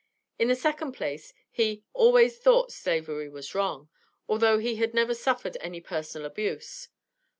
[0.39, 3.87] In the second place, he "always thought Slavery was wrong,"
[4.27, 6.87] although he had "never suffered any personal abuse."